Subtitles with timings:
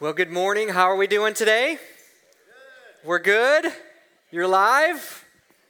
[0.00, 0.70] Well, good morning.
[0.70, 1.78] How are we doing today?
[3.04, 3.66] We're good?
[4.32, 5.24] You're alive?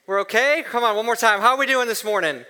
[0.06, 0.64] We're okay?
[0.66, 1.40] Come on, one more time.
[1.40, 2.42] How are we doing this morning?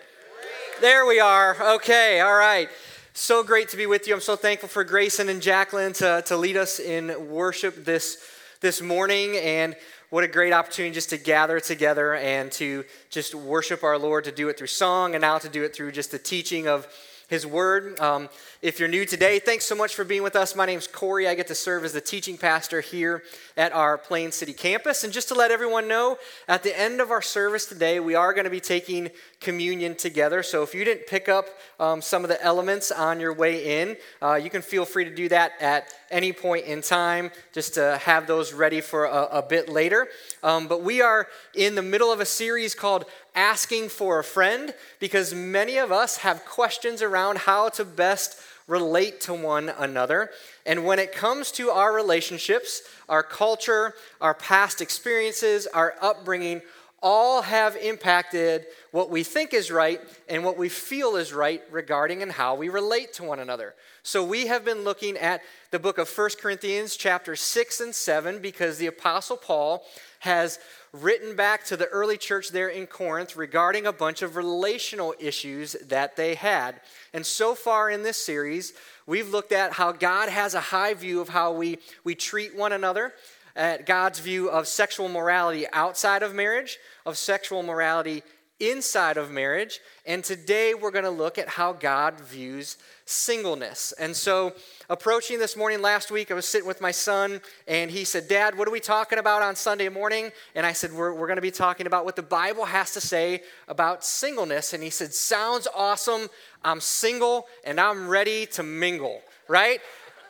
[0.81, 1.75] There we are.
[1.75, 2.69] Okay, all right.
[3.13, 4.15] So great to be with you.
[4.15, 8.19] I'm so thankful for Grayson and Jacqueline to, to lead us in worship this,
[8.61, 9.37] this morning.
[9.37, 9.75] And
[10.11, 14.33] what a great opportunity just to gather together and to just worship our Lord, to
[14.33, 16.87] do it through song and now to do it through just the teaching of
[17.29, 17.99] his word.
[18.01, 18.29] Um,
[18.63, 20.55] if you're new today, thanks so much for being with us.
[20.55, 21.27] My name's Corey.
[21.27, 23.23] I get to serve as the teaching pastor here
[23.57, 25.05] at our Plain City campus.
[25.05, 26.19] And just to let everyone know,
[26.49, 29.11] at the end of our service today, we are going to be taking
[29.45, 30.43] communion together.
[30.43, 31.47] So if you didn't pick up
[31.79, 35.15] um, some of the elements on your way in, uh, you can feel free to
[35.15, 39.43] do that at any point in time, just to have those ready for a, a
[39.43, 40.09] bit later.
[40.43, 43.05] Um, but we are in the middle of a series called
[43.35, 49.21] Asking for a Friend because many of us have questions around how to best relate
[49.21, 50.31] to one another.
[50.65, 56.63] And when it comes to our relationships, our culture, our past experiences, our upbringing,
[57.05, 62.23] all have impacted what we think is right and what we feel is right regarding
[62.23, 63.75] and how we relate to one another.
[64.03, 68.39] So we have been looking at the book of 1 Corinthians chapter 6 and 7
[68.39, 69.85] because the apostle Paul
[70.21, 70.59] has
[70.93, 75.77] written back to the early church there in Corinth regarding a bunch of relational issues
[75.87, 76.81] that they had.
[77.13, 78.73] And so far in this series,
[79.07, 82.73] we've looked at how God has a high view of how we, we treat one
[82.73, 83.13] another,
[83.57, 88.23] at God's view of sexual morality outside of marriage, of sexual morality
[88.61, 89.81] inside of marriage.
[90.07, 93.93] And today we're going to look at how God views singleness.
[93.99, 94.55] And so,
[94.89, 98.57] approaching this morning last week, I was sitting with my son, and he said, Dad,
[98.57, 100.31] what are we talking about on Sunday morning?
[100.55, 103.01] And I said, We're, we're going to be talking about what the Bible has to
[103.01, 104.73] say about singleness.
[104.73, 106.29] And he said, Sounds awesome.
[106.63, 109.81] I'm single and I'm ready to mingle, right?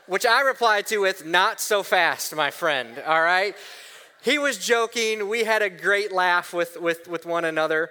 [0.07, 3.57] Which I replied to with, Not so fast, my friend, all right?
[4.23, 5.29] He was joking.
[5.29, 7.91] We had a great laugh with, with, with one another.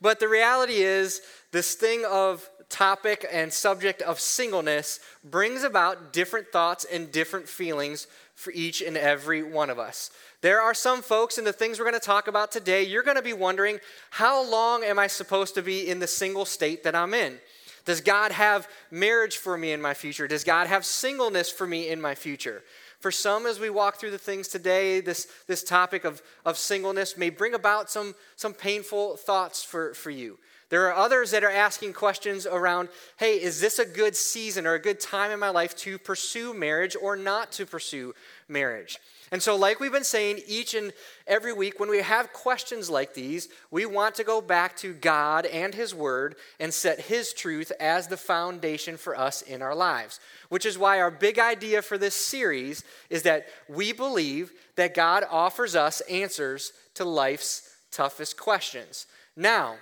[0.00, 1.22] But the reality is,
[1.52, 8.06] this thing of topic and subject of singleness brings about different thoughts and different feelings
[8.34, 10.10] for each and every one of us.
[10.40, 13.16] There are some folks in the things we're going to talk about today, you're going
[13.16, 13.78] to be wondering,
[14.10, 17.38] how long am I supposed to be in the single state that I'm in?
[17.84, 20.26] Does God have marriage for me in my future?
[20.26, 22.62] Does God have singleness for me in my future?
[23.00, 27.18] For some, as we walk through the things today, this, this topic of, of singleness
[27.18, 30.38] may bring about some, some painful thoughts for, for you.
[30.70, 34.74] There are others that are asking questions around hey, is this a good season or
[34.74, 38.14] a good time in my life to pursue marriage or not to pursue
[38.48, 38.98] marriage?
[39.32, 40.92] And so, like we've been saying each and
[41.26, 45.46] every week, when we have questions like these, we want to go back to God
[45.46, 50.20] and His Word and set His truth as the foundation for us in our lives.
[50.50, 55.24] Which is why our big idea for this series is that we believe that God
[55.30, 59.06] offers us answers to life's toughest questions.
[59.36, 59.76] Now,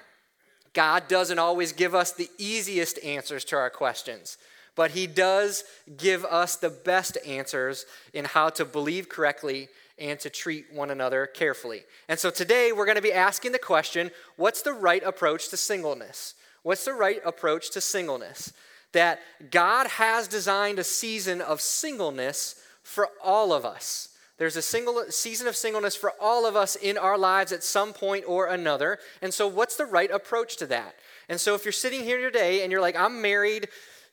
[0.72, 4.38] God doesn't always give us the easiest answers to our questions
[4.74, 5.64] but he does
[5.96, 9.68] give us the best answers in how to believe correctly
[9.98, 11.82] and to treat one another carefully.
[12.08, 15.56] And so today we're going to be asking the question what's the right approach to
[15.56, 16.34] singleness?
[16.62, 18.52] What's the right approach to singleness?
[18.92, 24.08] That God has designed a season of singleness for all of us.
[24.38, 27.92] There's a single season of singleness for all of us in our lives at some
[27.92, 28.98] point or another.
[29.20, 30.96] And so, what's the right approach to that?
[31.28, 33.68] And so, if you're sitting here today and you're like, I'm married,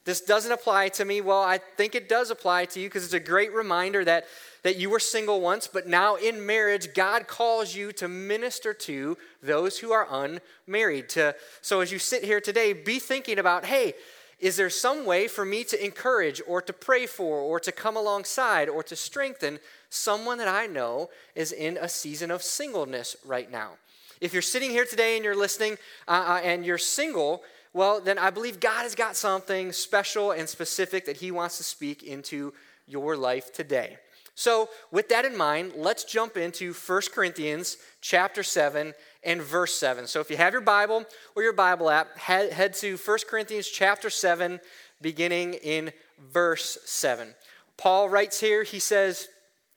[0.09, 1.21] this doesn't apply to me.
[1.21, 4.25] Well, I think it does apply to you because it's a great reminder that,
[4.63, 9.19] that you were single once, but now in marriage, God calls you to minister to
[9.43, 11.09] those who are unmarried.
[11.09, 13.93] To, so as you sit here today, be thinking about hey,
[14.39, 17.95] is there some way for me to encourage or to pray for or to come
[17.95, 19.59] alongside or to strengthen
[19.91, 23.73] someone that I know is in a season of singleness right now?
[24.21, 25.77] If you're sitting here today and you're listening
[26.07, 27.43] uh, uh and you're single,
[27.73, 31.63] well, then I believe God has got something special and specific that He wants to
[31.63, 32.53] speak into
[32.87, 33.97] your life today.
[34.35, 38.93] So, with that in mind, let's jump into 1 Corinthians chapter 7
[39.23, 40.07] and verse 7.
[40.07, 41.03] So, if you have your Bible
[41.35, 44.59] or your Bible app, head, head to 1 Corinthians chapter 7,
[45.01, 45.91] beginning in
[46.31, 47.35] verse 7.
[47.77, 49.27] Paul writes here, he says,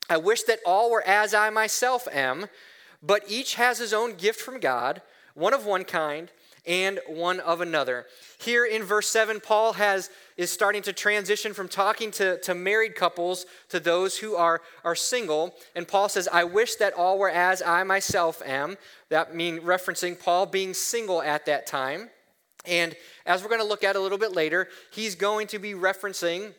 [0.08, 2.46] I wish that all were as I myself am,
[3.02, 5.02] but each has his own gift from God,
[5.34, 6.30] one of one kind
[6.66, 8.06] and one of another.
[8.38, 12.94] Here in verse 7, Paul has is starting to transition from talking to, to married
[12.94, 15.54] couples to those who are, are single.
[15.74, 18.76] And Paul says, I wish that all were as I myself am.
[19.08, 22.10] That mean referencing Paul being single at that time.
[22.64, 22.94] And
[23.26, 26.54] as we're going to look at a little bit later, he's going to be referencing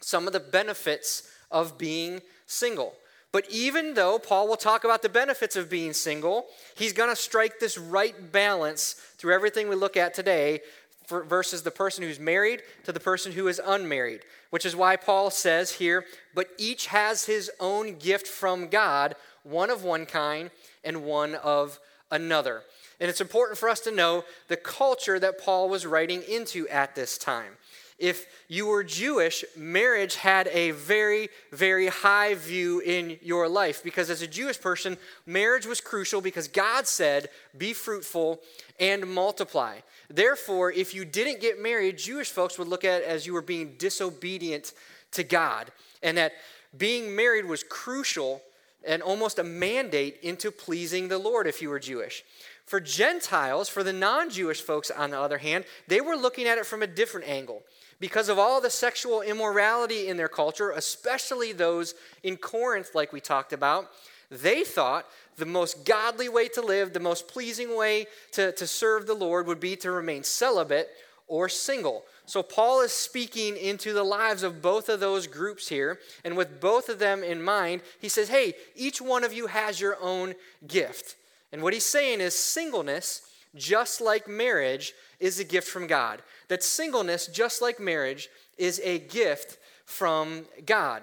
[0.00, 2.94] some of the benefits of being single.
[3.36, 7.14] But even though Paul will talk about the benefits of being single, he's going to
[7.14, 10.60] strike this right balance through everything we look at today
[11.06, 15.28] versus the person who's married to the person who is unmarried, which is why Paul
[15.28, 20.50] says here, but each has his own gift from God, one of one kind
[20.82, 21.78] and one of
[22.10, 22.62] another.
[23.00, 26.94] And it's important for us to know the culture that Paul was writing into at
[26.94, 27.58] this time.
[27.98, 34.10] If you were Jewish, marriage had a very, very high view in your life because
[34.10, 38.40] as a Jewish person, marriage was crucial because God said, be fruitful
[38.78, 39.78] and multiply.
[40.10, 43.42] Therefore, if you didn't get married, Jewish folks would look at it as you were
[43.42, 44.74] being disobedient
[45.12, 45.72] to God,
[46.02, 46.32] and that
[46.76, 48.42] being married was crucial
[48.86, 52.24] and almost a mandate into pleasing the Lord if you were Jewish.
[52.66, 56.58] For Gentiles, for the non Jewish folks, on the other hand, they were looking at
[56.58, 57.62] it from a different angle.
[57.98, 63.20] Because of all the sexual immorality in their culture, especially those in Corinth, like we
[63.20, 63.90] talked about,
[64.30, 65.06] they thought
[65.36, 69.46] the most godly way to live, the most pleasing way to, to serve the Lord
[69.46, 70.88] would be to remain celibate
[71.28, 72.04] or single.
[72.26, 76.00] So, Paul is speaking into the lives of both of those groups here.
[76.24, 79.80] And with both of them in mind, he says, Hey, each one of you has
[79.80, 80.34] your own
[80.66, 81.16] gift.
[81.52, 83.22] And what he's saying is singleness,
[83.54, 86.20] just like marriage, is a gift from God.
[86.48, 91.02] That singleness, just like marriage, is a gift from God.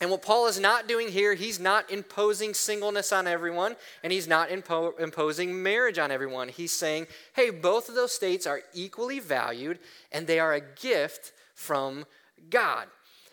[0.00, 4.28] And what Paul is not doing here, he's not imposing singleness on everyone, and he's
[4.28, 6.48] not impo- imposing marriage on everyone.
[6.48, 9.80] He's saying, hey, both of those states are equally valued,
[10.12, 12.06] and they are a gift from
[12.48, 12.86] God.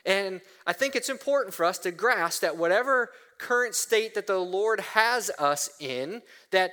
[0.08, 4.40] And I think it's important for us to grasp that whatever current state that the
[4.40, 6.72] Lord has us in, that,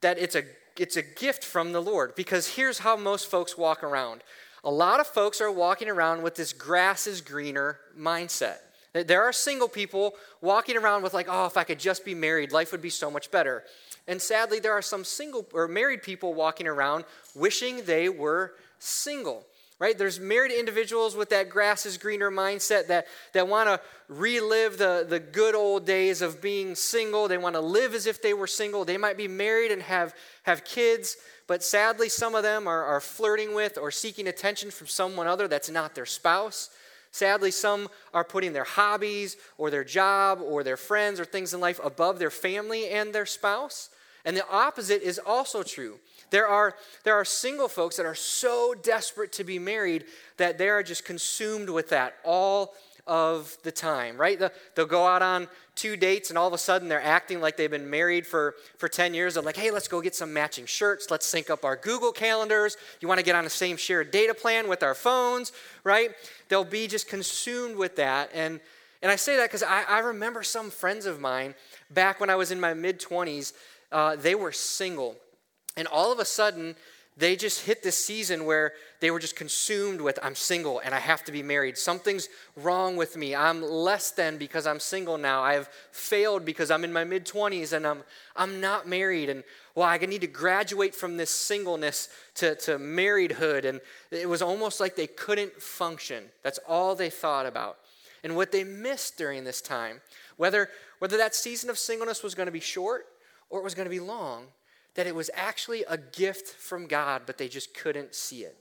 [0.00, 0.44] that it's, a,
[0.78, 2.14] it's a gift from the Lord.
[2.14, 4.22] Because here's how most folks walk around
[4.64, 8.58] a lot of folks are walking around with this grass is greener mindset.
[8.92, 12.52] There are single people walking around with, like, oh, if I could just be married,
[12.52, 13.64] life would be so much better.
[14.06, 17.04] And sadly, there are some single or married people walking around
[17.34, 19.46] wishing they were single.
[19.82, 19.98] Right?
[19.98, 25.04] There's married individuals with that grass is greener mindset that, that want to relive the,
[25.08, 27.26] the good old days of being single.
[27.26, 28.84] They want to live as if they were single.
[28.84, 30.14] They might be married and have,
[30.44, 31.16] have kids,
[31.48, 35.48] but sadly, some of them are, are flirting with or seeking attention from someone other
[35.48, 36.70] that's not their spouse.
[37.10, 41.58] Sadly, some are putting their hobbies or their job or their friends or things in
[41.58, 43.90] life above their family and their spouse.
[44.24, 45.98] And the opposite is also true.
[46.32, 46.74] There are,
[47.04, 50.06] there are single folks that are so desperate to be married
[50.38, 52.72] that they are just consumed with that all
[53.06, 54.40] of the time, right?
[54.74, 57.70] They'll go out on two dates and all of a sudden they're acting like they've
[57.70, 59.34] been married for, for 10 years.
[59.34, 61.10] They're like, hey, let's go get some matching shirts.
[61.10, 62.78] Let's sync up our Google calendars.
[63.00, 65.52] You want to get on the same shared data plan with our phones,
[65.84, 66.12] right?
[66.48, 68.30] They'll be just consumed with that.
[68.32, 68.58] And,
[69.02, 71.54] and I say that because I, I remember some friends of mine
[71.90, 73.52] back when I was in my mid 20s,
[73.90, 75.16] uh, they were single.
[75.76, 76.76] And all of a sudden,
[77.16, 80.98] they just hit this season where they were just consumed with i'm single and i
[80.98, 81.76] have to be married.
[81.76, 83.34] Something's wrong with me.
[83.34, 85.42] I'm less than because i'm single now.
[85.42, 88.02] I've failed because i'm in my mid-20s and i'm
[88.34, 89.28] i'm not married.
[89.28, 93.66] And well i need to graduate from this singleness to, to marriedhood.
[93.66, 93.80] And
[94.10, 96.24] it was almost like they couldn't function.
[96.42, 97.78] That's all they thought about.
[98.24, 100.00] And what they missed during this time
[100.38, 103.06] whether whether that season of singleness was going to be short
[103.50, 104.46] or it was going to be long
[104.94, 108.56] that it was actually a gift from God, but they just couldn't see it.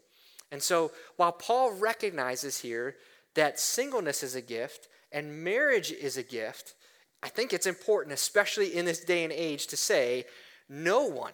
[0.51, 2.95] And so, while Paul recognizes here
[3.35, 6.73] that singleness is a gift and marriage is a gift,
[7.23, 10.25] I think it's important, especially in this day and age, to say
[10.67, 11.33] no one,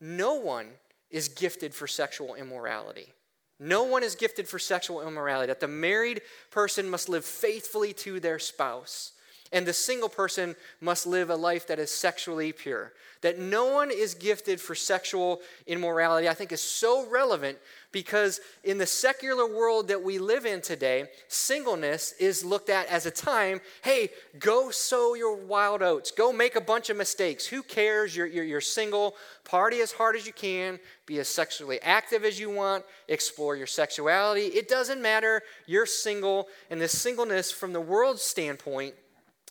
[0.00, 0.68] no one
[1.10, 3.12] is gifted for sexual immorality.
[3.58, 5.48] No one is gifted for sexual immorality.
[5.48, 9.12] That the married person must live faithfully to their spouse.
[9.52, 12.92] And the single person must live a life that is sexually pure.
[13.22, 17.58] That no one is gifted for sexual immorality, I think, is so relevant
[17.92, 23.06] because in the secular world that we live in today, singleness is looked at as
[23.06, 27.44] a time hey, go sow your wild oats, go make a bunch of mistakes.
[27.44, 28.16] Who cares?
[28.16, 32.38] You're, you're, you're single, party as hard as you can, be as sexually active as
[32.38, 34.46] you want, explore your sexuality.
[34.46, 35.42] It doesn't matter.
[35.66, 38.94] You're single, and this singleness, from the world's standpoint,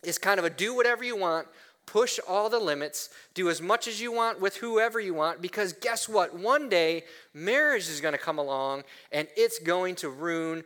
[0.04, 1.48] is kind of a do whatever you want,
[1.86, 5.74] push all the limits, do as much as you want with whoever you want, because
[5.74, 6.38] guess what?
[6.38, 7.04] One day,
[7.34, 10.64] marriage is going to come along and it's going to ruin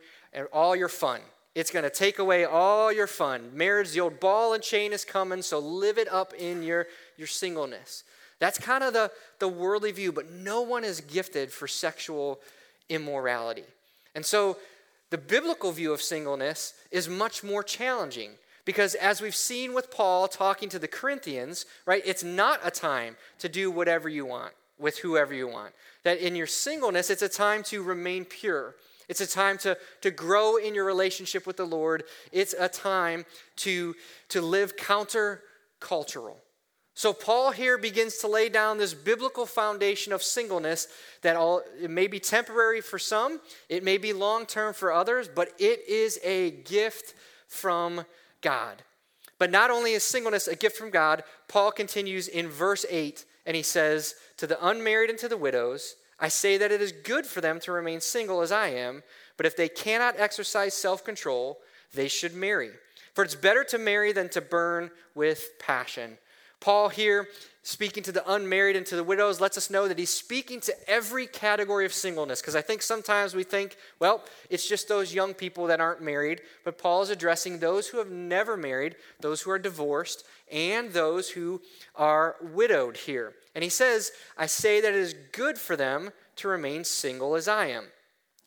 [0.52, 1.22] all your fun.
[1.56, 3.52] It's going to take away all your fun.
[3.54, 7.28] Marriage, the old ball and chain is coming, so live it up in your, your
[7.28, 8.04] singleness.
[8.40, 12.42] That's kind of the, the worldly view, but no one is gifted for sexual
[12.90, 13.66] immorality.
[14.16, 14.58] And so
[15.13, 18.32] The biblical view of singleness is much more challenging
[18.65, 23.17] because, as we've seen with Paul talking to the Corinthians, right, it's not a time
[23.39, 25.74] to do whatever you want with whoever you want.
[26.03, 28.75] That in your singleness, it's a time to remain pure.
[29.10, 32.03] It's a time to, to grow in your relationship with the Lord.
[32.32, 33.25] It's a time
[33.58, 33.96] to,
[34.29, 36.36] to live countercultural.
[36.96, 40.88] So Paul here begins to lay down this biblical foundation of singleness
[41.24, 45.27] that all it may be temporary for some, it may be long term for others,
[45.27, 47.15] but it is a gift
[47.48, 48.05] from
[48.44, 48.84] God.
[49.40, 53.56] But not only is singleness a gift from God, Paul continues in verse 8 and
[53.56, 57.26] he says, To the unmarried and to the widows, I say that it is good
[57.26, 59.04] for them to remain single as I am,
[59.36, 61.58] but if they cannot exercise self control,
[61.94, 62.70] they should marry.
[63.14, 66.18] For it's better to marry than to burn with passion.
[66.60, 67.28] Paul here,
[67.63, 70.89] speaking to the unmarried and to the widows, lets us know that he's speaking to
[70.89, 72.41] every category of singleness.
[72.41, 76.41] Because I think sometimes we think, well, it's just those young people that aren't married.
[76.65, 81.29] But Paul is addressing those who have never married, those who are divorced, and those
[81.29, 81.62] who
[81.96, 83.34] are widowed here.
[83.55, 87.48] And he says, I say that it is good for them to remain single as
[87.48, 87.86] I am.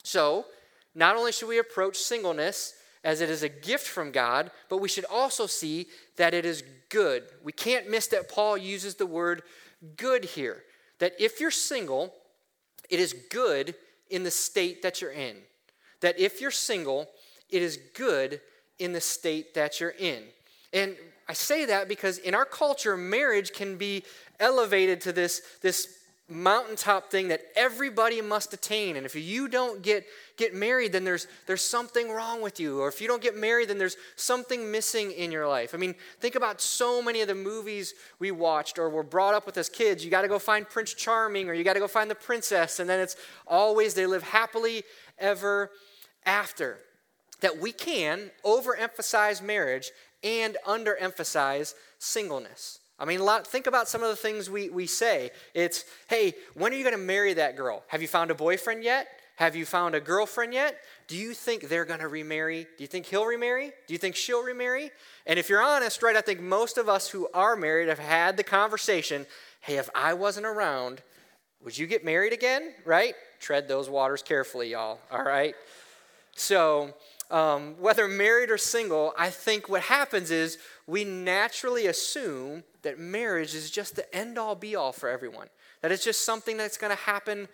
[0.02, 0.44] So,
[0.94, 2.74] not only should we approach singleness
[3.04, 5.86] as it is a gift from God, but we should also see
[6.16, 7.24] that it is good.
[7.42, 9.42] We can't miss that Paul uses the word
[9.96, 10.62] good here.
[10.98, 12.14] That if you're single,
[12.88, 13.74] it is good
[14.10, 15.36] in the state that you're in.
[16.00, 17.08] That if you're single,
[17.50, 18.40] it is good
[18.78, 20.22] in the state that you're in.
[20.72, 20.96] And
[21.28, 24.04] I say that because in our culture, marriage can be
[24.38, 25.88] elevated to this, this
[26.28, 28.96] mountaintop thing that everybody must attain.
[28.96, 30.04] And if you don't get,
[30.36, 32.80] get married, then there's, there's something wrong with you.
[32.80, 35.72] Or if you don't get married, then there's something missing in your life.
[35.72, 39.46] I mean, think about so many of the movies we watched or were brought up
[39.46, 40.04] with as kids.
[40.04, 42.80] You got to go find Prince Charming or you got to go find the princess.
[42.80, 43.16] And then it's
[43.46, 44.82] always they live happily
[45.18, 45.70] ever
[46.24, 46.78] after.
[47.40, 49.90] That we can overemphasize marriage
[50.24, 52.80] and underemphasize singleness.
[52.98, 55.30] I mean, think about some of the things we, we say.
[55.52, 57.82] It's, hey, when are you going to marry that girl?
[57.88, 59.08] Have you found a boyfriend yet?
[59.36, 60.78] Have you found a girlfriend yet?
[61.08, 62.66] Do you think they're going to remarry?
[62.78, 63.70] Do you think he'll remarry?
[63.86, 64.90] Do you think she'll remarry?
[65.26, 68.36] And if you're honest, right, I think most of us who are married have had
[68.36, 69.26] the conversation
[69.60, 71.02] hey, if I wasn't around,
[71.64, 72.72] would you get married again?
[72.84, 73.14] Right?
[73.40, 75.56] Tread those waters carefully, y'all, all right?
[76.36, 76.94] So,
[77.30, 83.54] um, whether married or single, I think what happens is we naturally assume that marriage
[83.54, 85.48] is just the end all be all for everyone,
[85.82, 87.48] that it's just something that's going to happen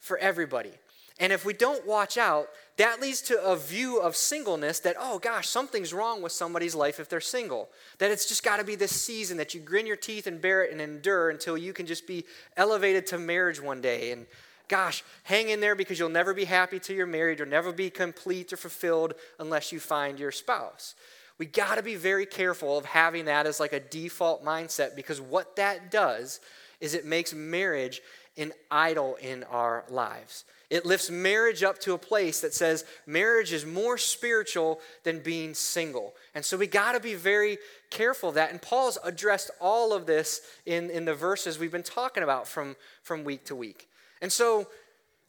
[0.00, 0.72] for everybody.
[1.20, 5.18] And if we don't watch out, that leads to a view of singleness that, oh
[5.18, 7.68] gosh, something's wrong with somebody's life if they're single.
[7.98, 10.62] That it's just got to be this season that you grin your teeth and bear
[10.64, 12.24] it and endure until you can just be
[12.56, 14.12] elevated to marriage one day.
[14.12, 14.26] And
[14.68, 17.38] gosh, hang in there because you'll never be happy till you're married.
[17.38, 20.94] You'll never be complete or fulfilled unless you find your spouse.
[21.38, 25.20] We got to be very careful of having that as like a default mindset because
[25.20, 26.40] what that does
[26.80, 28.00] is it makes marriage
[28.36, 30.44] an idol in our lives.
[30.70, 35.54] It lifts marriage up to a place that says marriage is more spiritual than being
[35.54, 36.14] single.
[36.34, 37.58] And so we got to be very
[37.90, 38.50] careful of that.
[38.50, 42.76] And Paul's addressed all of this in, in the verses we've been talking about from,
[43.02, 43.87] from week to week.
[44.20, 44.68] And so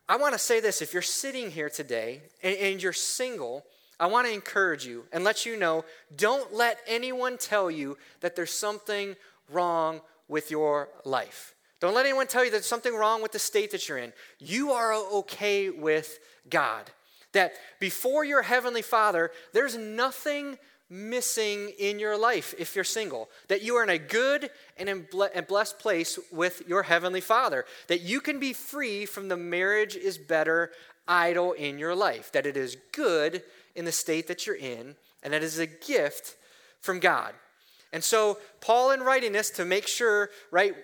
[0.08, 3.65] I want to say this if you're sitting here today and, and you're single,
[4.00, 8.36] I want to encourage you and let you know don't let anyone tell you that
[8.36, 9.15] there's something
[9.51, 11.53] wrong with your life.
[11.79, 14.13] Don't let anyone tell you that there's something wrong with the state that you're in.
[14.39, 16.19] You are okay with
[16.50, 16.89] God.
[17.34, 20.58] That before your heavenly Father, there's nothing
[20.89, 23.29] missing in your life if you're single.
[23.48, 25.08] That you are in a good and,
[25.48, 27.65] blessed place with your Heavenly Father.
[27.88, 30.72] That you can be free from the marriage is better
[31.08, 32.31] idol in your life.
[32.31, 33.43] That it is good
[33.75, 36.36] in the state that you're in, and that is a gift
[36.81, 37.34] from God.
[37.91, 40.75] And so, Paul, in writing this to make sure, right,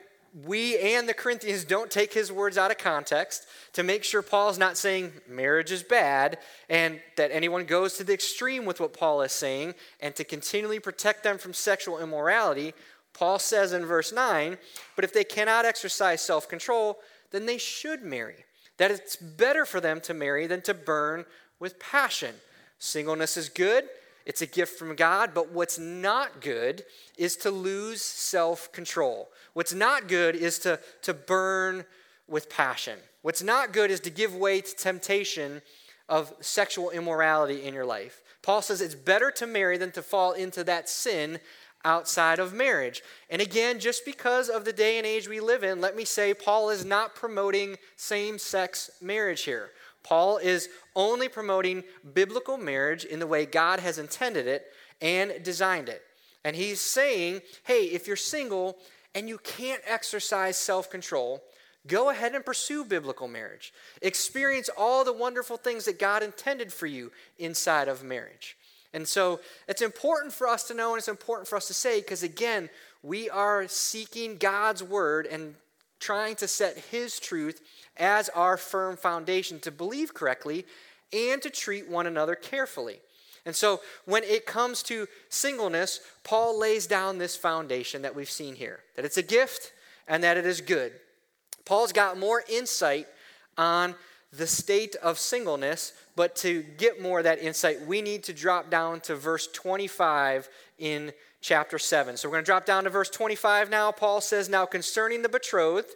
[0.44, 4.58] we and the Corinthians don't take his words out of context to make sure Paul's
[4.58, 6.40] not saying marriage is bad
[6.70, 10.80] and that anyone goes to the extreme with what Paul is saying and to continually
[10.80, 12.74] protect them from sexual immorality.
[13.14, 14.58] Paul says in verse 9,
[14.98, 17.00] but if they cannot exercise self control,
[17.32, 18.44] then they should marry.
[18.78, 21.24] That it's better for them to marry than to burn
[21.60, 22.36] with passion.
[22.78, 23.86] Singleness is good,
[24.26, 26.84] it's a gift from God, but what's not good
[27.18, 29.30] is to lose self control.
[29.54, 31.86] What's not good is to, to burn
[32.28, 33.00] with passion.
[33.22, 35.62] What's not good is to give way to temptation
[36.10, 38.22] of sexual immorality in your life.
[38.42, 41.40] Paul says it's better to marry than to fall into that sin
[41.84, 43.04] outside of marriage.
[43.30, 46.34] And again, just because of the day and age we live in, let me say
[46.34, 49.70] Paul is not promoting same sex marriage here.
[50.06, 51.84] Paul is only promoting
[52.14, 54.68] biblical marriage in the way God has intended it
[55.02, 56.04] and designed it.
[56.44, 58.78] And he's saying, hey, if you're single
[59.16, 61.42] and you can't exercise self control,
[61.88, 63.74] go ahead and pursue biblical marriage.
[64.04, 68.58] Experience all the wonderful things that God intended for you inside of marriage.
[68.94, 72.00] And so it's important for us to know and it's important for us to say
[72.00, 72.70] because, again,
[73.02, 75.56] we are seeking God's word and
[76.00, 77.62] trying to set His truth
[77.98, 80.66] as our firm foundation to believe correctly
[81.14, 83.00] and to treat one another carefully.
[83.46, 88.56] And so when it comes to singleness, Paul lays down this foundation that we've seen
[88.56, 89.72] here that it's a gift
[90.08, 90.94] and that it is good.
[91.64, 93.08] Paul's got more insight
[93.58, 93.96] on
[94.32, 98.70] the state of singleness, but to get more of that insight, we need to drop
[98.70, 102.18] down to verse 25 in chapter 7.
[102.18, 103.92] So we're going to drop down to verse 25 now.
[103.92, 105.92] Paul says, Now concerning the betrothed,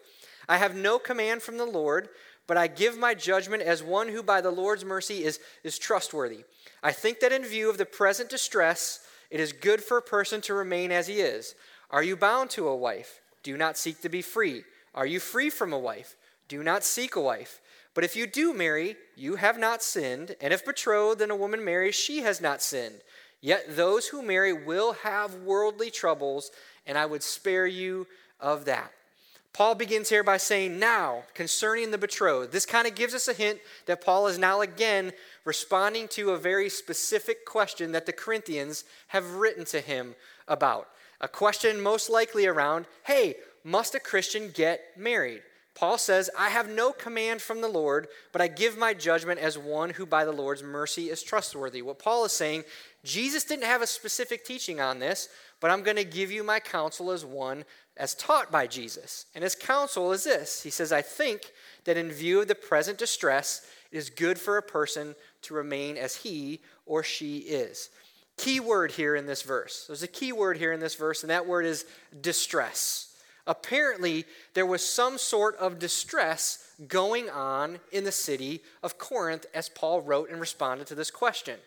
[0.49, 2.09] I have no command from the Lord,
[2.47, 6.43] but I give my judgment as one who by the Lord's mercy is, is trustworthy.
[6.81, 10.41] I think that in view of the present distress, it is good for a person
[10.41, 11.53] to remain as he is.
[11.91, 13.21] Are you bound to a wife?
[13.43, 14.63] Do not seek to be free.
[14.95, 16.15] Are you free from a wife?
[16.47, 17.61] Do not seek a wife.
[17.93, 21.63] But if you do marry, you have not sinned, and if betrothed and a woman
[21.63, 23.01] marries, she has not sinned.
[23.39, 26.49] Yet those who marry will have worldly troubles,
[26.87, 28.07] and I would spare you
[28.39, 28.91] of that.
[29.53, 32.51] Paul begins here by saying, Now, concerning the betrothed.
[32.51, 35.11] This kind of gives us a hint that Paul is now again
[35.43, 40.15] responding to a very specific question that the Corinthians have written to him
[40.47, 40.87] about.
[41.21, 45.41] A question most likely around, Hey, must a Christian get married?
[45.79, 49.57] Paul says, I have no command from the Lord, but I give my judgment as
[49.57, 51.81] one who by the Lord's mercy is trustworthy.
[51.81, 52.65] What Paul is saying,
[53.05, 55.29] Jesus didn't have a specific teaching on this,
[55.61, 57.63] but I'm going to give you my counsel as one
[57.99, 59.25] as taught by Jesus.
[59.35, 61.51] And his counsel is this He says, I think
[61.83, 65.97] that in view of the present distress, it is good for a person to remain
[65.97, 67.89] as he or she is.
[68.37, 69.85] Key word here in this verse.
[69.87, 71.85] There's a key word here in this verse, and that word is
[72.21, 73.17] distress.
[73.45, 79.69] Apparently, there was some sort of distress going on in the city of Corinth as
[79.69, 81.59] Paul wrote and responded to this question.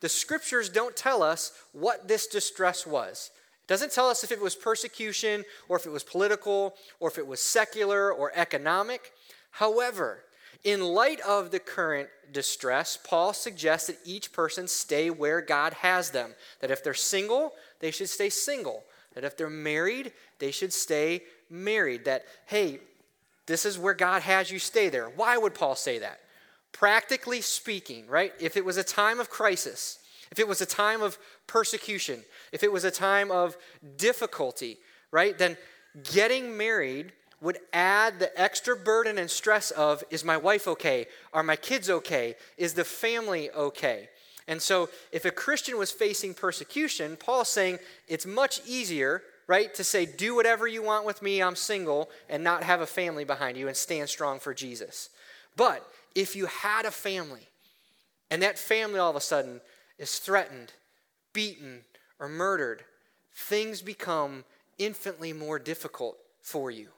[0.00, 3.30] The scriptures don't tell us what this distress was.
[3.64, 7.16] It doesn't tell us if it was persecution or if it was political or if
[7.16, 9.10] it was secular or economic.
[9.52, 10.20] However,
[10.64, 16.10] in light of the current distress, Paul suggests that each person stay where God has
[16.10, 16.34] them.
[16.60, 18.84] That if they're single, they should stay single.
[19.14, 22.04] That if they're married, they should stay married.
[22.04, 22.80] That, hey,
[23.46, 25.08] this is where God has you stay there.
[25.08, 26.20] Why would Paul say that?
[26.72, 28.34] Practically speaking, right?
[28.40, 30.00] If it was a time of crisis,
[30.34, 31.16] if it was a time of
[31.46, 33.56] persecution, if it was a time of
[33.96, 34.78] difficulty,
[35.12, 35.56] right, then
[36.12, 41.06] getting married would add the extra burden and stress of is my wife okay?
[41.32, 42.34] Are my kids okay?
[42.56, 44.08] Is the family okay?
[44.48, 49.84] And so, if a Christian was facing persecution, Paul's saying it's much easier, right, to
[49.84, 53.56] say, do whatever you want with me, I'm single, and not have a family behind
[53.56, 55.10] you and stand strong for Jesus.
[55.56, 57.46] But if you had a family,
[58.32, 59.60] and that family all of a sudden
[60.04, 60.74] is threatened,
[61.32, 61.80] beaten,
[62.20, 62.84] or murdered,
[63.32, 64.44] things become
[64.76, 66.88] infinitely more difficult for you.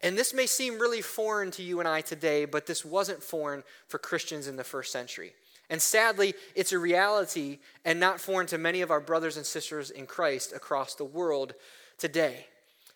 [0.00, 3.64] And this may seem really foreign to you and I today, but this wasn't foreign
[3.86, 5.34] for Christians in the first century.
[5.68, 9.90] And sadly, it's a reality and not foreign to many of our brothers and sisters
[9.90, 11.52] in Christ across the world
[11.98, 12.46] today.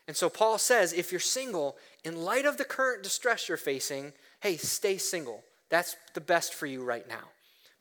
[0.08, 4.14] And so Paul says if you're single, in light of the current distress you're facing,
[4.40, 5.44] hey, stay single.
[5.68, 7.31] That's the best for you right now.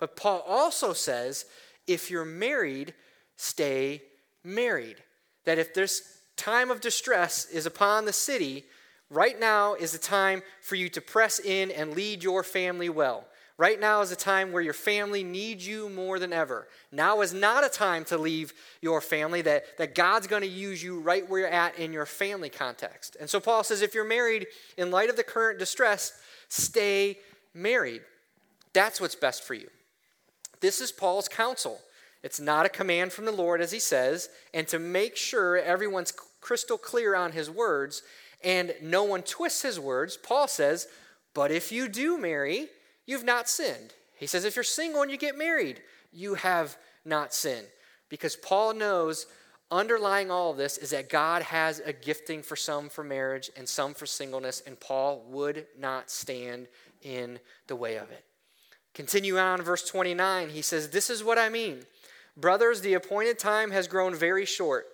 [0.01, 1.45] But Paul also says
[1.85, 2.95] if you're married,
[3.37, 4.01] stay
[4.43, 4.97] married.
[5.45, 8.65] That if this time of distress is upon the city,
[9.11, 13.25] right now is the time for you to press in and lead your family well.
[13.57, 16.67] Right now is a time where your family needs you more than ever.
[16.91, 20.81] Now is not a time to leave your family, that, that God's going to use
[20.81, 23.17] you right where you're at in your family context.
[23.19, 27.19] And so Paul says if you're married, in light of the current distress, stay
[27.53, 28.01] married.
[28.73, 29.69] That's what's best for you.
[30.61, 31.79] This is Paul's counsel.
[32.23, 36.13] It's not a command from the Lord, as he says, and to make sure everyone's
[36.39, 38.03] crystal clear on his words
[38.43, 40.87] and no one twists his words, Paul says,
[41.33, 42.67] But if you do marry,
[43.05, 43.93] you've not sinned.
[44.15, 47.67] He says, If you're single and you get married, you have not sinned.
[48.09, 49.27] Because Paul knows
[49.69, 53.67] underlying all of this is that God has a gifting for some for marriage and
[53.69, 56.67] some for singleness, and Paul would not stand
[57.01, 58.25] in the way of it.
[58.93, 61.85] Continue on, verse 29, he says, This is what I mean.
[62.35, 64.87] Brothers, the appointed time has grown very short.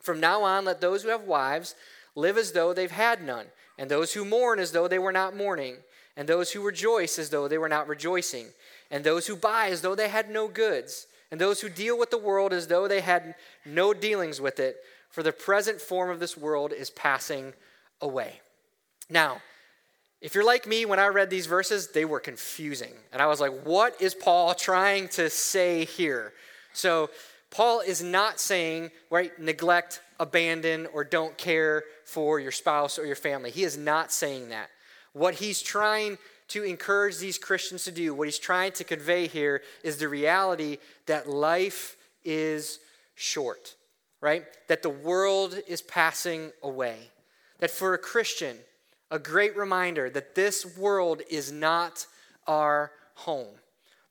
[0.00, 1.74] From now on, let those who have wives
[2.14, 3.46] live as though they've had none,
[3.78, 5.76] and those who mourn as though they were not mourning,
[6.16, 8.48] and those who rejoice as though they were not rejoicing,
[8.90, 12.10] and those who buy as though they had no goods, and those who deal with
[12.10, 14.76] the world as though they had no dealings with it,
[15.10, 17.52] for the present form of this world is passing
[18.00, 18.40] away.
[19.08, 19.40] Now,
[20.24, 22.94] if you're like me, when I read these verses, they were confusing.
[23.12, 26.32] And I was like, what is Paul trying to say here?
[26.72, 27.10] So,
[27.50, 33.16] Paul is not saying, right, neglect, abandon, or don't care for your spouse or your
[33.16, 33.50] family.
[33.50, 34.70] He is not saying that.
[35.12, 36.16] What he's trying
[36.48, 40.78] to encourage these Christians to do, what he's trying to convey here, is the reality
[41.04, 42.80] that life is
[43.14, 43.74] short,
[44.22, 44.46] right?
[44.68, 46.96] That the world is passing away.
[47.58, 48.56] That for a Christian,
[49.14, 52.04] a great reminder that this world is not
[52.48, 53.54] our home.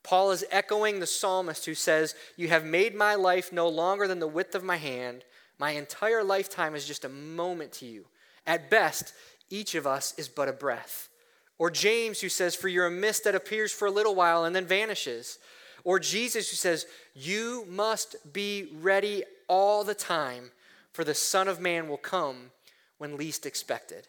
[0.02, 4.20] Paul is echoing the psalmist who says, You have made my life no longer than
[4.20, 5.26] the width of my hand.
[5.60, 8.06] My entire lifetime is just a moment to you.
[8.48, 9.14] At best,
[9.50, 11.10] each of us is but a breath.
[11.58, 14.56] Or James, who says, For you're a mist that appears for a little while and
[14.56, 15.38] then vanishes.
[15.84, 20.52] Or Jesus, who says, You must be ready all the time,
[20.94, 22.52] for the Son of Man will come
[23.00, 24.08] when least expected.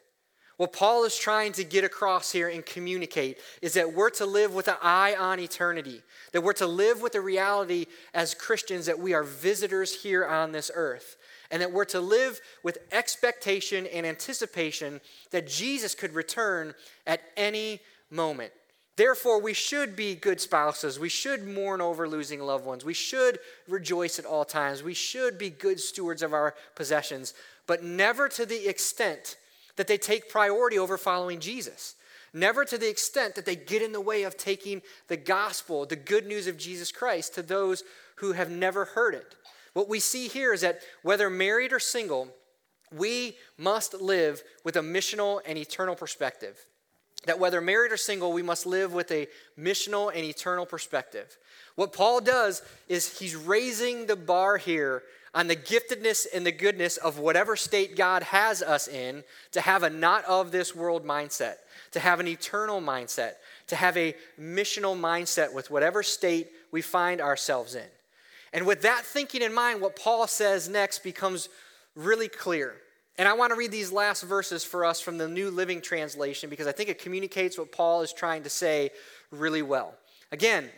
[0.56, 4.54] What Paul is trying to get across here and communicate is that we're to live
[4.54, 8.98] with an eye on eternity, that we're to live with the reality as Christians that
[8.98, 11.16] we are visitors here on this earth,
[11.50, 17.80] and that we're to live with expectation and anticipation that Jesus could return at any
[18.10, 18.52] moment.
[18.96, 21.00] Therefore, we should be good spouses.
[21.00, 22.84] We should mourn over losing loved ones.
[22.84, 24.84] We should rejoice at all times.
[24.84, 27.34] We should be good stewards of our possessions,
[27.66, 29.36] but never to the extent
[29.76, 31.96] that they take priority over following Jesus.
[32.32, 35.96] Never to the extent that they get in the way of taking the gospel, the
[35.96, 37.84] good news of Jesus Christ, to those
[38.16, 39.36] who have never heard it.
[39.72, 42.28] What we see here is that whether married or single,
[42.92, 46.64] we must live with a missional and eternal perspective.
[47.26, 51.36] That whether married or single, we must live with a missional and eternal perspective.
[51.74, 55.02] What Paul does is he's raising the bar here
[55.34, 59.82] on the giftedness and the goodness of whatever state God has us in to have
[59.82, 61.56] a not of this world mindset,
[61.90, 63.32] to have an eternal mindset,
[63.66, 67.86] to have a missional mindset with whatever state we find ourselves in.
[68.52, 71.48] And with that thinking in mind, what Paul says next becomes
[71.96, 72.76] really clear.
[73.18, 76.50] And I want to read these last verses for us from the New Living Translation
[76.50, 78.90] because I think it communicates what Paul is trying to say
[79.30, 79.94] really well.
[80.32, 80.68] Again,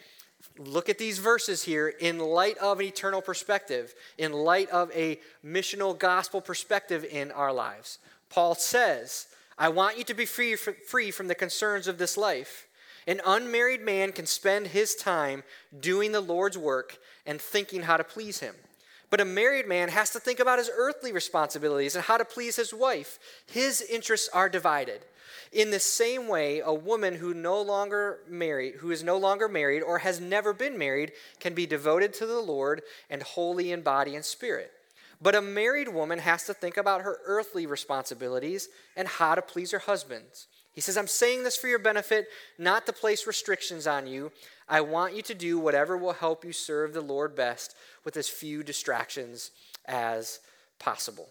[0.59, 5.19] look at these verses here in light of an eternal perspective, in light of a
[5.45, 7.99] missional gospel perspective in our lives.
[8.31, 9.27] Paul says,
[9.59, 12.67] I want you to be free, free from the concerns of this life.
[13.07, 15.45] An unmarried man can spend his time
[15.79, 18.55] doing the Lord's work and thinking how to please him.
[19.11, 22.57] But a married man has to think about his earthly responsibilities and how to please
[22.57, 23.19] his wife.
[23.47, 25.03] His interests are divided.
[25.53, 29.83] In the same way, a woman who no longer married, who is no longer married
[29.83, 34.17] or has never been married, can be devoted to the Lord and holy in body
[34.17, 34.73] and spirit.
[35.23, 39.71] But a married woman has to think about her earthly responsibilities and how to please
[39.71, 40.25] her husband.
[40.77, 44.31] He says, I'm saying this for your benefit, not to place restrictions on you.
[44.69, 48.29] I want you to do whatever will help you serve the Lord best with as
[48.29, 49.53] few distractions
[49.87, 50.39] as
[50.79, 51.31] possible.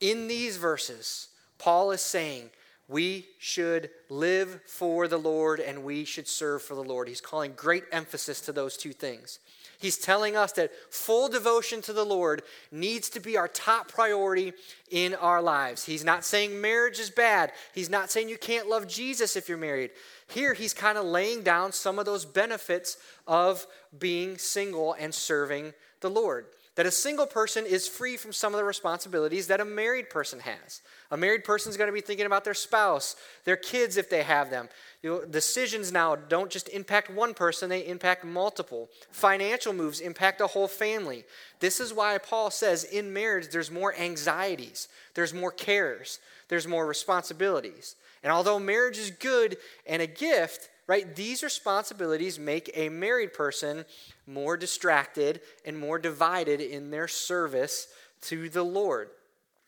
[0.00, 2.48] In these verses, Paul is saying
[2.88, 7.06] we should live for the Lord and we should serve for the Lord.
[7.06, 9.40] He's calling great emphasis to those two things.
[9.80, 14.52] He's telling us that full devotion to the Lord needs to be our top priority
[14.90, 15.86] in our lives.
[15.86, 17.52] He's not saying marriage is bad.
[17.74, 19.90] He's not saying you can't love Jesus if you're married.
[20.28, 23.66] Here, he's kind of laying down some of those benefits of
[23.98, 28.58] being single and serving the Lord that a single person is free from some of
[28.58, 30.82] the responsibilities that a married person has.
[31.10, 34.22] A married person is going to be thinking about their spouse, their kids if they
[34.22, 34.68] have them.
[35.02, 38.88] You know, decisions now don't just impact one person, they impact multiple.
[39.10, 41.24] Financial moves impact a whole family.
[41.58, 46.86] This is why Paul says in marriage there's more anxieties, there's more cares, there's more
[46.86, 47.96] responsibilities.
[48.22, 49.56] And although marriage is good
[49.86, 53.84] and a gift, right, these responsibilities make a married person
[54.26, 57.86] more distracted and more divided in their service
[58.22, 59.08] to the Lord.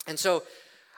[0.08, 0.42] And so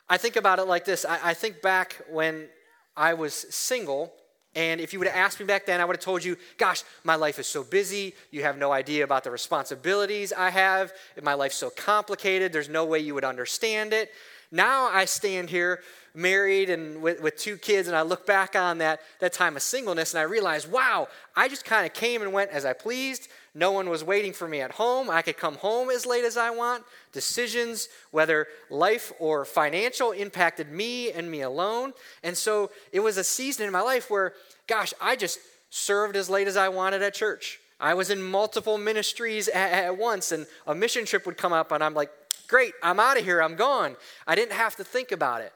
[0.08, 2.48] I think about it like this I, I think back when
[2.96, 4.14] I was single.
[4.56, 6.84] And if you would have asked me back then, I would have told you, gosh,
[7.02, 8.14] my life is so busy.
[8.30, 10.92] You have no idea about the responsibilities I have.
[11.22, 12.50] My life's so complicated.
[12.50, 14.10] There's no way you would understand it.
[14.54, 15.80] Now I stand here
[16.14, 19.62] married and with, with two kids, and I look back on that, that time of
[19.62, 23.26] singleness and I realize, wow, I just kind of came and went as I pleased.
[23.52, 25.10] No one was waiting for me at home.
[25.10, 26.84] I could come home as late as I want.
[27.10, 31.92] Decisions, whether life or financial, impacted me and me alone.
[32.22, 34.34] And so it was a season in my life where,
[34.68, 35.40] gosh, I just
[35.70, 37.58] served as late as I wanted at church.
[37.80, 41.72] I was in multiple ministries at, at once, and a mission trip would come up,
[41.72, 42.10] and I'm like,
[42.44, 43.96] great, I'm out of here, I'm gone.
[44.26, 45.52] I didn't have to think about it.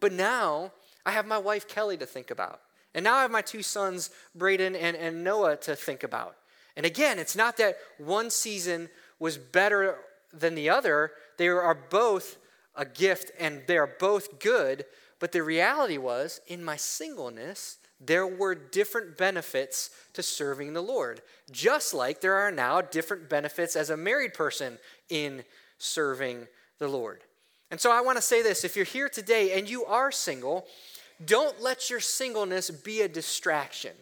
[0.00, 0.72] But now
[1.06, 2.60] I have my wife Kelly to think about.
[2.94, 6.36] And now I have my two sons, Braden and, and Noah, to think about.
[6.76, 9.96] And again, it's not that one season was better
[10.32, 11.12] than the other.
[11.36, 12.36] They are both
[12.74, 14.84] a gift and they are both good.
[15.18, 21.22] But the reality was, in my singleness, there were different benefits to serving the Lord.
[21.50, 24.78] Just like there are now different benefits as a married person
[25.08, 25.44] in
[25.82, 26.46] serving
[26.78, 27.20] the Lord.
[27.70, 30.66] And so I want to say this if you're here today and you are single,
[31.24, 33.92] don't let your singleness be a distraction.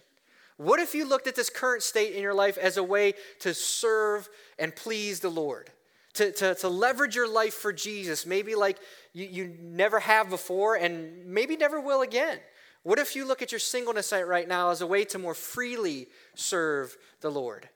[0.57, 3.55] What if you looked at this current state in your life as a way to
[3.55, 5.71] serve and please the Lord?
[6.14, 8.79] To, to, to leverage your life for Jesus, maybe like
[9.12, 12.38] you, you never have before and maybe never will again.
[12.83, 16.09] What if you look at your singleness right now as a way to more freely
[16.35, 17.69] serve the Lord?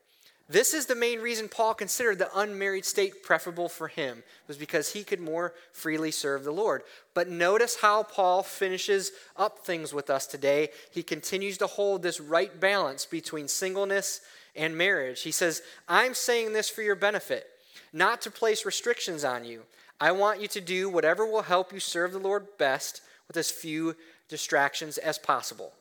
[0.47, 4.93] This is the main reason Paul considered the unmarried state preferable for him, was because
[4.93, 6.83] he could more freely serve the Lord.
[7.15, 10.69] But notice how Paul finishes up things with us today.
[10.91, 14.21] He continues to hold this right balance between singleness
[14.55, 15.23] and marriage.
[15.23, 17.47] He says, I'm saying this for your benefit,
[17.91, 19.63] not to place restrictions on you.
[19.99, 23.49] I want you to do whatever will help you serve the Lord best with as
[23.49, 23.95] few
[24.29, 25.73] distractions as possible.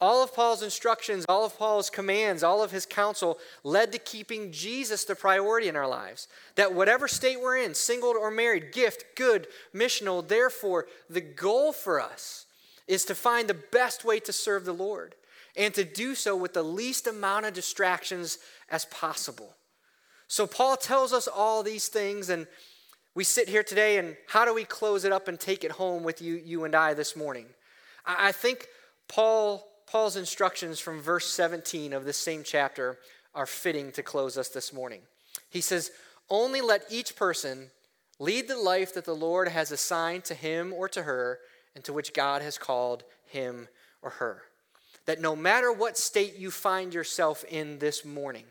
[0.00, 4.52] All of Paul's instructions, all of Paul's commands, all of his counsel led to keeping
[4.52, 6.28] Jesus the priority in our lives.
[6.54, 12.00] That whatever state we're in, single or married, gift, good, missional, therefore, the goal for
[12.00, 12.46] us
[12.86, 15.16] is to find the best way to serve the Lord
[15.56, 18.38] and to do so with the least amount of distractions
[18.70, 19.56] as possible.
[20.28, 22.46] So, Paul tells us all these things, and
[23.16, 26.04] we sit here today, and how do we close it up and take it home
[26.04, 27.46] with you, you and I this morning?
[28.06, 28.68] I think
[29.08, 32.98] Paul Paul's instructions from verse 17 of this same chapter
[33.34, 35.00] are fitting to close us this morning.
[35.48, 35.90] He says,
[36.28, 37.70] Only let each person
[38.18, 41.38] lead the life that the Lord has assigned to him or to her,
[41.74, 43.68] and to which God has called him
[44.02, 44.42] or her.
[45.06, 48.44] That no matter what state you find yourself in this morning,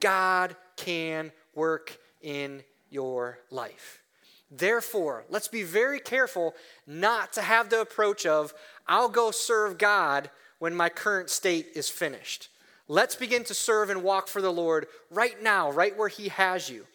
[0.00, 4.02] God can work in your life.
[4.50, 6.54] Therefore, let's be very careful
[6.86, 8.52] not to have the approach of,
[8.86, 12.48] I'll go serve God when my current state is finished.
[12.88, 16.70] Let's begin to serve and walk for the Lord right now, right where He has
[16.70, 16.86] you.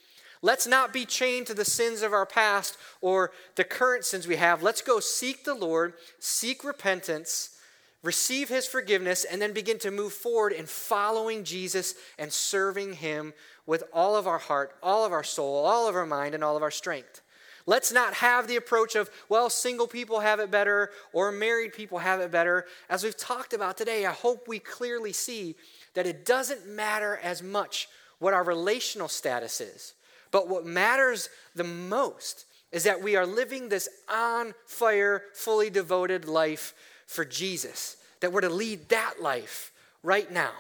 [0.42, 4.38] Let's not be chained to the sins of our past or the current sins we
[4.38, 4.64] have.
[4.64, 7.58] Let's go seek the Lord, seek repentance,
[8.02, 13.34] receive His forgiveness, and then begin to move forward in following Jesus and serving Him
[13.68, 16.58] with all of our heart, all of our soul, all of our mind, and all
[16.58, 17.21] of our strength.
[17.66, 22.00] Let's not have the approach of, well, single people have it better or married people
[22.00, 22.66] have it better.
[22.90, 25.56] As we've talked about today, I hope we clearly see
[25.94, 27.88] that it doesn't matter as much
[28.20, 29.94] what our relational status is.
[30.32, 36.26] But what matters the most is that we are living this on fire, fully devoted
[36.26, 36.74] life
[37.06, 39.72] for Jesus, that we're to lead that life
[40.04, 40.52] right now.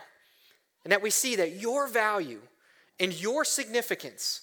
[0.83, 2.41] And that we see that your value
[2.99, 4.41] and your significance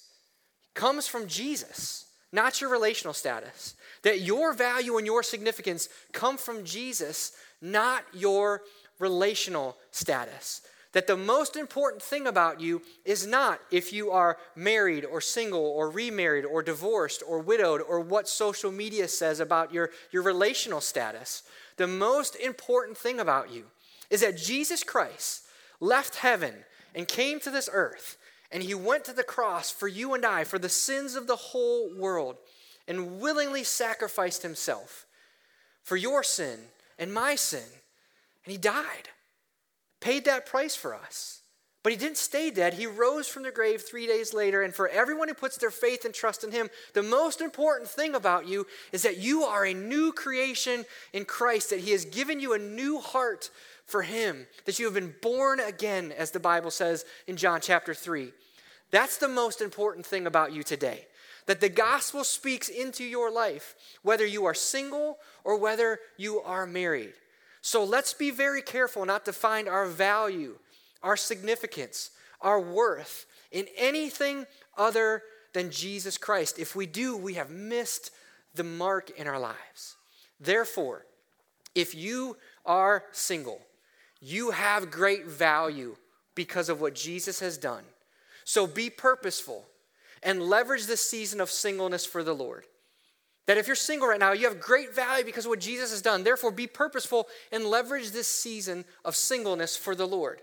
[0.75, 3.75] comes from Jesus not your relational status.
[4.03, 8.63] That your value and your significance come from Jesus, not your
[8.99, 10.63] relational status.
[10.93, 15.61] That the most important thing about you is not if you are married or single
[15.65, 20.81] or remarried or divorced or widowed or what social media says about your, your relational
[20.81, 21.43] status.
[21.77, 23.65] The most important thing about you
[24.11, 25.45] is that Jesus Christ
[25.81, 26.55] left heaven
[26.95, 28.17] and came to this earth
[28.51, 31.37] and he went to the cross for you and I, for the sins of the
[31.37, 32.37] whole world,
[32.87, 35.07] and willingly sacrificed himself
[35.83, 36.59] for your sin
[36.99, 37.65] and my sin.
[38.45, 39.11] And he died,
[40.01, 41.43] paid that price for us.
[41.85, 42.75] But he didn't stay dead.
[42.75, 44.63] He rose from the grave three days later.
[44.63, 48.15] And for everyone who puts their faith and trust in him, the most important thing
[48.15, 52.41] about you is that you are a new creation in Christ, that he has given
[52.41, 53.51] you a new heart
[53.89, 57.95] for him, that you have been born again, as the Bible says in John chapter
[57.95, 58.33] 3.
[58.91, 61.07] That's the most important thing about you today.
[61.47, 66.67] That the gospel speaks into your life, whether you are single or whether you are
[66.67, 67.15] married.
[67.63, 70.59] So let's be very careful not to find our value,
[71.03, 72.11] our significance,
[72.43, 74.47] our worth in anything
[74.77, 75.23] other
[75.55, 76.59] than Jesus Christ.
[76.59, 78.11] If we do, we have missed
[78.55, 79.97] the mark in our lives.
[80.39, 81.07] Therefore,
[81.75, 83.61] if you are single,
[84.21, 85.97] you have great value
[86.35, 87.85] because of what Jesus has done.
[88.45, 89.67] So be purposeful
[90.23, 92.65] and leverage this season of singleness for the Lord.
[93.47, 96.03] That if you're single right now, you have great value because of what Jesus has
[96.03, 96.23] done.
[96.23, 100.43] Therefore, be purposeful and leverage this season of singleness for the Lord.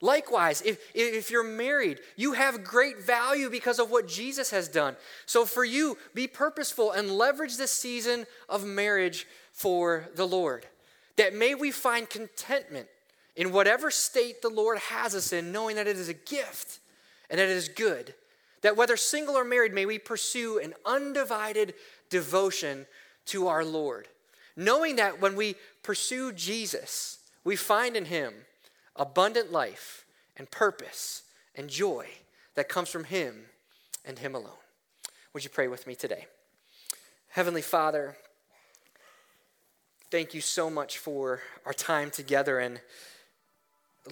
[0.00, 4.96] Likewise, if, if you're married, you have great value because of what Jesus has done.
[5.24, 10.66] So for you, be purposeful and leverage this season of marriage for the Lord.
[11.16, 12.88] That may we find contentment
[13.36, 16.78] in whatever state the Lord has us in, knowing that it is a gift
[17.30, 18.14] and that it is good.
[18.62, 21.74] That whether single or married, may we pursue an undivided
[22.10, 22.86] devotion
[23.26, 24.08] to our Lord.
[24.56, 28.32] Knowing that when we pursue Jesus, we find in him
[28.96, 30.04] abundant life
[30.36, 31.22] and purpose
[31.54, 32.06] and joy
[32.54, 33.46] that comes from him
[34.04, 34.50] and him alone.
[35.32, 36.26] Would you pray with me today?
[37.28, 38.16] Heavenly Father,
[40.10, 42.60] thank you so much for our time together.
[42.60, 42.80] And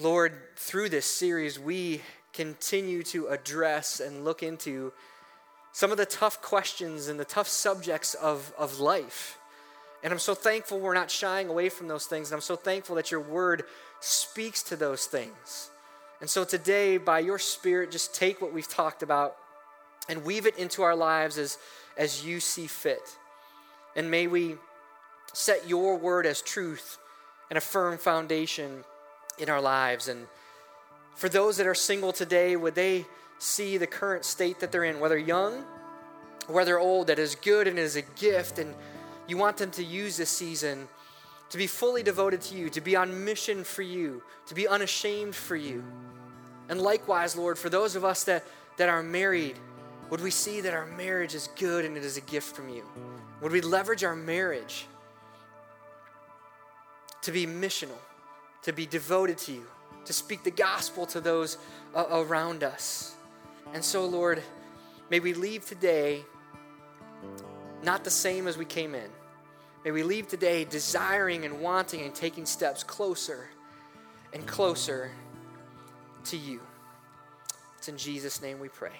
[0.00, 2.00] Lord, through this series, we
[2.32, 4.90] continue to address and look into
[5.72, 9.38] some of the tough questions and the tough subjects of, of life.
[10.02, 12.30] And I'm so thankful we're not shying away from those things.
[12.30, 13.64] And I'm so thankful that your word
[14.00, 15.70] speaks to those things.
[16.22, 19.36] And so today, by your spirit, just take what we've talked about
[20.08, 21.58] and weave it into our lives as,
[21.98, 23.16] as you see fit.
[23.94, 24.54] And may we
[25.34, 26.96] set your word as truth
[27.50, 28.84] and a firm foundation
[29.42, 30.08] in our lives.
[30.08, 30.26] And
[31.14, 33.04] for those that are single today, would they
[33.38, 35.64] see the current state that they're in, whether young,
[36.46, 38.74] whether old, that is good and is a gift, and
[39.26, 40.88] you want them to use this season
[41.50, 45.34] to be fully devoted to you, to be on mission for you, to be unashamed
[45.34, 45.84] for you.
[46.68, 48.44] And likewise, Lord, for those of us that,
[48.78, 49.58] that are married,
[50.08, 52.84] would we see that our marriage is good and it is a gift from you?
[53.42, 54.86] Would we leverage our marriage
[57.22, 57.98] to be missional,
[58.62, 59.66] to be devoted to you,
[60.04, 61.58] to speak the gospel to those
[61.94, 63.14] uh, around us?
[63.74, 64.42] And so, Lord,
[65.10, 66.24] may we leave today
[67.82, 69.10] not the same as we came in.
[69.84, 73.48] May we leave today desiring and wanting and taking steps closer
[74.32, 75.10] and closer
[76.26, 76.60] to you.
[77.78, 78.92] It's in Jesus' name we pray.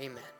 [0.00, 0.33] Amen.